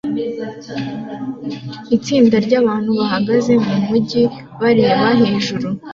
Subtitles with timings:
[1.95, 4.23] Itsinda ryabantu bahagaze kumujyi
[4.59, 5.67] bareba hejuru